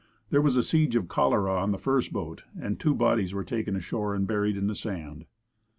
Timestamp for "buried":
4.25-4.57